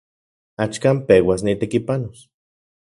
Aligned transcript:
Axkan 0.65 0.97
peuas 1.07 1.41
nitekipanos. 1.45 2.17